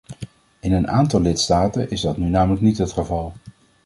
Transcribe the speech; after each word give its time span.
In 0.59 0.71
een 0.71 0.87
aantal 0.87 1.21
lidstaten 1.21 1.89
is 1.89 2.01
dat 2.01 2.17
nu 2.17 2.29
namelijk 2.29 2.61
niet 2.61 2.77
het 2.77 2.91
geval. 2.91 3.33